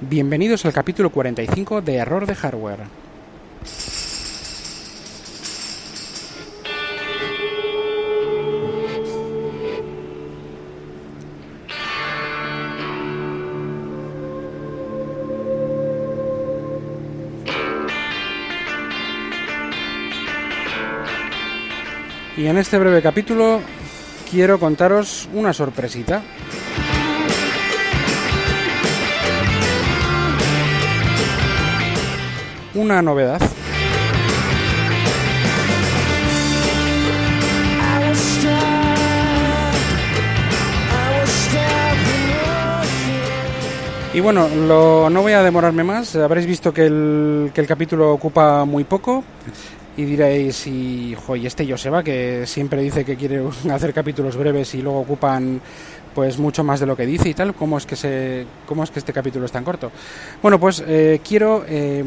[0.00, 2.80] Bienvenidos al capítulo 45 de Error de Hardware.
[22.36, 23.60] Y en este breve capítulo
[24.28, 26.22] quiero contaros una sorpresita.
[32.74, 33.40] Una novedad.
[44.14, 46.14] Y bueno, lo, no voy a demorarme más.
[46.14, 49.24] Habréis visto que el, que el capítulo ocupa muy poco.
[49.96, 54.72] Y diréis, y, jo, y este Joseba, que siempre dice que quiere hacer capítulos breves
[54.76, 55.60] y luego ocupan
[56.14, 58.90] pues mucho más de lo que dice y tal, ¿cómo es que, se, cómo es
[58.90, 59.90] que este capítulo es tan corto?
[60.40, 62.04] Bueno, pues eh, quiero eh,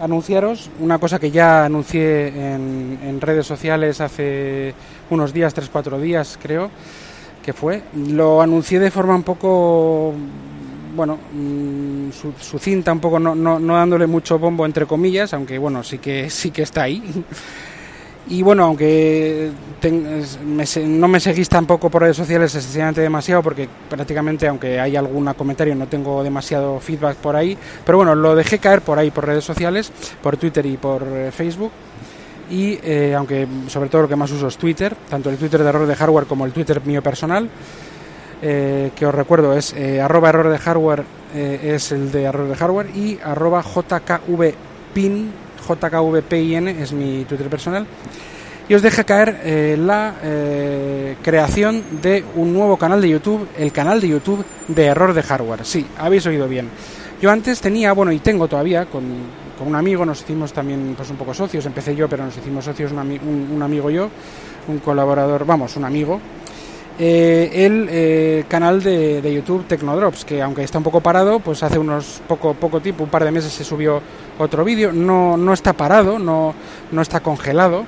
[0.00, 4.74] anunciaros una cosa que ya anuncié en, redes sociales hace
[5.10, 6.70] unos días, tres, cuatro días creo
[7.44, 7.82] que fue.
[7.94, 10.14] Lo anuncié de forma un poco
[10.96, 15.58] bueno, mmm, su, sucinta, un poco no, no, no, dándole mucho bombo entre comillas, aunque
[15.58, 17.02] bueno, sí que sí que está ahí.
[18.28, 23.68] Y bueno, aunque ten, me, no me seguís tampoco por redes sociales excesivamente demasiado, porque
[23.88, 27.56] prácticamente, aunque hay algún comentario, no tengo demasiado feedback por ahí.
[27.84, 29.90] Pero bueno, lo dejé caer por ahí, por redes sociales,
[30.22, 31.72] por Twitter y por eh, Facebook.
[32.50, 35.68] Y eh, aunque sobre todo lo que más uso es Twitter, tanto el Twitter de
[35.68, 37.48] error de hardware como el Twitter mío personal.
[38.42, 41.04] Eh, que os recuerdo es eh, arroba error de hardware
[41.34, 45.30] es el de error de hardware y arroba jkvpin
[45.66, 47.86] jkvpin es mi Twitter personal
[48.70, 53.72] y os deja caer eh, la eh, creación de un nuevo canal de YouTube, el
[53.72, 55.64] canal de YouTube de error de hardware.
[55.64, 56.68] Sí, habéis oído bien.
[57.20, 59.02] Yo antes tenía, bueno, y tengo todavía, con,
[59.66, 62.92] un amigo, nos hicimos también pues un poco socios, empecé yo, pero nos hicimos socios
[62.92, 64.08] un amigo yo,
[64.68, 66.20] un colaborador, vamos, un amigo,
[67.02, 71.62] eh, el eh, canal de, de, YouTube Tecnodrops, que aunque está un poco parado, pues
[71.62, 74.02] hace unos poco, poco tiempo, un par de meses se subió
[74.38, 76.54] otro vídeo, no, no está parado, no,
[76.92, 77.86] no está congelado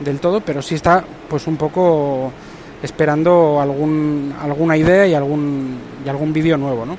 [0.00, 2.32] del todo, pero sí está pues un poco
[2.82, 6.98] esperando algún, alguna idea y algún, y algún vídeo nuevo, ¿no?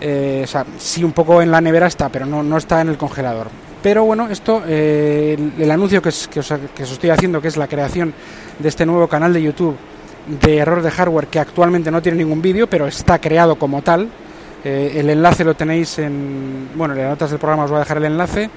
[0.00, 2.88] Eh, o sea, sí un poco en la nevera está, pero no, no está en
[2.88, 3.48] el congelador.
[3.82, 7.48] Pero bueno, esto, el, el, anuncio que, es, que, os, que os estoy haciendo, que
[7.48, 8.14] es la creación
[8.58, 9.76] de este nuevo canal de YouTube
[10.26, 14.08] de error de hardware que actualmente no tiene ningún vídeo, pero está creado como tal.
[14.64, 16.68] Eh, el enlace lo tenéis en.
[16.74, 18.50] Bueno, en las notas del programa os voy a dejar el enlace.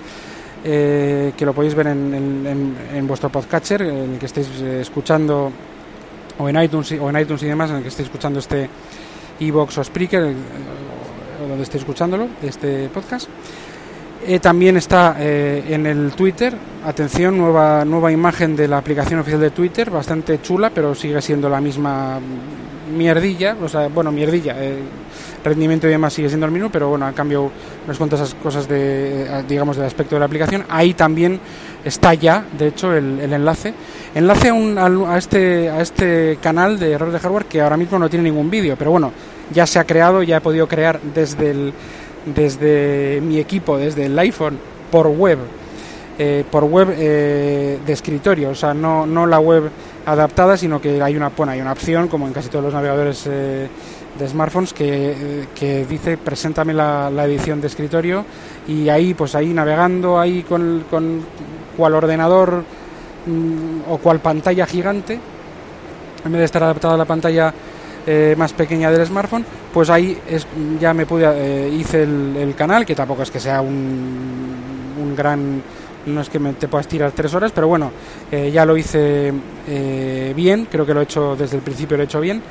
[0.66, 5.52] Eh, que lo podéis ver en, en, en, vuestro podcatcher, en el que estéis escuchando,
[6.40, 8.70] o en iTunes o en iTunes y demás, en el que estéis escuchando este
[9.40, 13.28] iBox o Spreaker, o donde estéis escuchándolo, este podcast.
[14.26, 16.54] Eh, también está eh, en el Twitter,
[16.86, 21.50] atención, nueva, nueva imagen de la aplicación oficial de Twitter, bastante chula, pero sigue siendo
[21.50, 22.22] la misma
[22.96, 24.78] mierdilla, o sea, bueno, mierdilla, eh,
[25.44, 27.52] rendimiento y demás sigue siendo el mismo, pero bueno, han cambiado
[27.86, 30.64] unas cuantas cosas de, digamos, del aspecto de la aplicación.
[30.70, 31.42] Ahí también
[31.84, 33.74] está ya, de hecho, el, enlace.
[34.16, 38.00] Enlace a, un, a, este, a este canal de error de hardware que ahora mismo
[38.00, 39.12] no tiene ningún vídeo, pero bueno,
[39.52, 41.74] ya se ha creado, ya he podido crear desde el
[42.26, 44.58] desde mi equipo, desde el iPhone,
[44.92, 45.40] por web,
[46.18, 49.70] eh, por web eh, de escritorio, o sea, no, no la web
[50.06, 53.24] adaptada, sino que hay una, bueno, hay una opción, como en casi todos los navegadores
[53.28, 53.68] eh,
[54.18, 58.26] de smartphones, que, que dice preséntame la, la, edición de escritorio
[58.68, 61.22] y ahí, pues ahí navegando, ahí con, con
[61.76, 62.64] cual ordenador
[63.26, 65.20] mmm, o cual pantalla gigante,
[66.24, 67.54] en vez de estar adaptada a la pantalla
[68.06, 70.46] eh, más pequeña del smartphone, pues ahí es,
[70.80, 74.56] ya me pude, eh, hice el, canal, que tampoco es que sea un,
[75.02, 75.62] un gran,
[76.06, 77.92] no es que me, te puedas tirar tres horas, pero bueno,
[78.32, 79.34] eh, ya lo hice
[79.68, 82.42] eh, bien, creo que lo he hecho desde el principio, lo he hecho bien.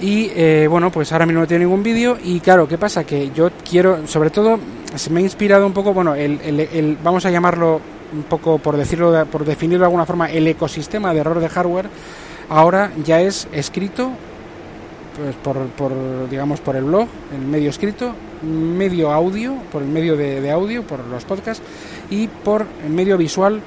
[0.00, 2.16] Y bueno, pues ahora mismo no tiene ningún vídeo.
[2.22, 3.02] Y claro, ¿qué pasa?
[3.02, 4.60] Que yo quiero, sobre todo,
[4.94, 7.80] se me ha inspirado un poco, bueno, el, el, el vamos a llamarlo
[8.12, 11.88] un poco, por decirlo, por definirlo de alguna forma, el ecosistema de error de hardware,
[12.48, 14.12] ahora ya es escrito
[15.18, 15.92] pues por, por,
[16.30, 21.00] digamos por el blog, el medio escrito, medio audio, por el medio de, audio, por
[21.00, 21.62] los podcasts
[22.08, 23.60] y por el medio visual,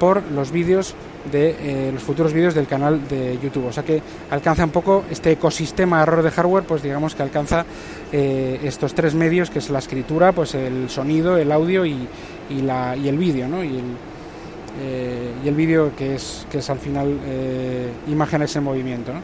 [0.00, 0.94] por los vídeos
[1.30, 3.66] de eh, los futuros vídeos del canal de YouTube.
[3.66, 7.66] O sea que alcanza un poco este ecosistema error de hardware, pues digamos que alcanza
[8.10, 12.08] eh, estos tres medios, que es la escritura, pues el sonido, el audio y,
[12.62, 13.62] la, y el vídeo, ¿no?
[13.62, 13.96] Y el,
[14.80, 17.18] eh, y el vídeo que es, que es al final
[18.08, 19.20] imágenes en movimiento, ¿no?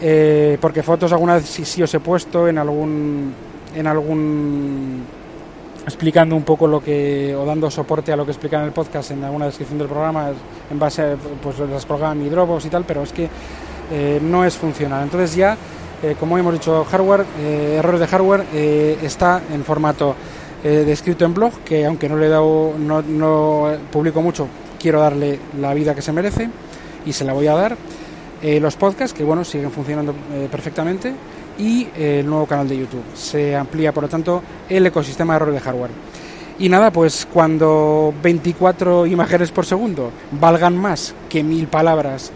[0.00, 3.34] Eh, porque fotos alguna vez sí, os he puesto en algún
[3.74, 5.04] en algún
[5.84, 9.10] explicando un poco lo que o dando soporte a lo que explica en el podcast
[9.10, 10.30] en alguna descripción del programa
[10.70, 13.28] en base a pues las colgaba Dropbox y tal pero es que
[13.92, 15.02] eh, no es funcional.
[15.02, 15.56] Entonces ya
[16.02, 18.44] eh, como hemos dicho hardware eh, errores de hardware
[19.02, 20.14] está en formato
[20.62, 24.46] descrito en blog que aunque no le he dado no, no publico mucho
[24.78, 26.50] quiero darle la vida que se merece
[27.06, 27.76] y se la voy a dar
[28.42, 30.14] los podcasts que bueno siguen funcionando
[30.50, 31.12] perfectamente
[31.58, 33.04] y el nuevo canal de YouTube.
[33.14, 35.90] Se amplía, por lo tanto, el ecosistema de error de hardware.
[36.58, 42.32] Y nada, pues cuando 24 imágenes por segundo valgan más que mil palabras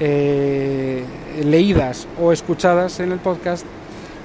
[0.00, 1.04] eh,
[1.44, 3.64] leídas o escuchadas en el podcast,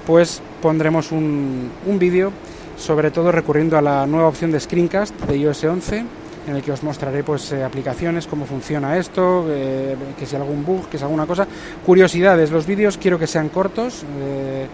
[0.06, 2.32] pues pondremos un, un vídeo,
[2.76, 6.04] sobre todo recurriendo a la nueva opción de Screencast de iOS 11
[6.46, 10.64] en el que os mostraré pues eh, aplicaciones, cómo funciona esto, eh, que si algún
[10.64, 11.46] bug, que si alguna cosa.
[11.84, 14.66] Curiosidades, los vídeos quiero que sean cortos eh,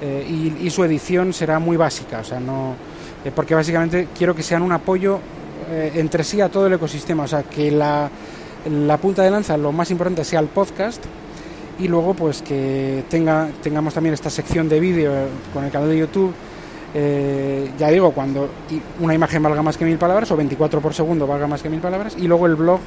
[0.00, 2.76] y, su edición será muy básica, o sea, no
[3.34, 5.18] porque básicamente quiero que sean un apoyo
[5.94, 8.08] entre sí a todo el ecosistema, o sea, que la,
[8.70, 11.04] la punta de lanza, lo más importante sea el podcast
[11.80, 15.12] y luego pues que tenga, tengamos también esta sección de vídeo
[15.52, 16.32] con el canal de YouTube
[16.94, 18.48] eh, ya digo, cuando
[19.00, 21.80] una imagen valga más que mil palabras o 24 por segundo valga más que mil
[21.80, 22.80] palabras y luego el blog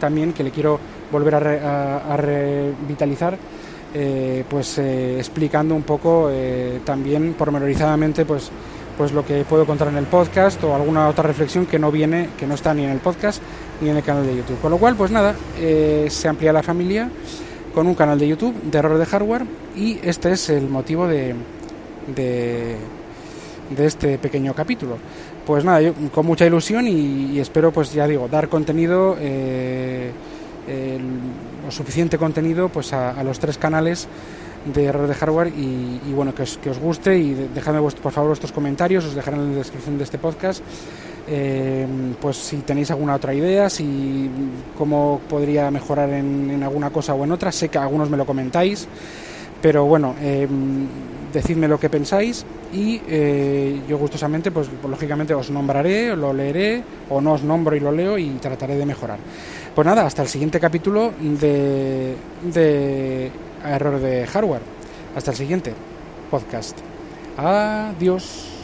[0.00, 0.78] también que le quiero
[1.12, 3.38] volver a, revitalizar
[3.94, 6.30] eh, pues eh, explicando un poco
[6.84, 8.50] también pormenorizadamente pues
[8.98, 12.30] pues lo que puedo contar en el podcast o alguna otra reflexión que no viene
[12.36, 13.42] que no está ni en el podcast
[13.80, 14.58] ni en el canal de YouTube.
[14.60, 17.10] Con lo cual pues nada se amplía la familia
[17.74, 19.44] con un canal de YouTube de error de hardware
[19.76, 21.36] y este es el motivo de
[23.78, 24.96] este pequeño capítulo.
[25.44, 30.10] Pues nada, yo con mucha ilusión y, espero, pues ya digo, dar contenido, eh,
[31.64, 34.08] lo suficiente contenido, pues a, los tres canales
[34.72, 38.30] de error de hardware y, bueno, que os, que os, guste y dejadme por favor
[38.30, 40.62] vuestros comentarios, os dejaré en la descripción de este podcast.
[41.28, 41.86] Eh,
[42.20, 44.30] pues si tenéis alguna otra idea, si
[44.78, 48.24] cómo podría mejorar en, en, alguna cosa o en otra, sé que algunos me lo
[48.24, 48.86] comentáis,
[49.60, 50.46] pero bueno, eh,
[51.32, 57.20] decidme lo que pensáis y eh, yo gustosamente, pues, lógicamente os nombraré, lo leeré o
[57.20, 59.18] no os nombro y lo leo y trataré de mejorar.
[59.74, 63.30] Pues nada, hasta el siguiente capítulo de, de
[63.64, 64.62] Error de Hardware.
[65.14, 65.74] Hasta el siguiente
[66.30, 66.78] podcast.
[67.36, 68.55] Adiós.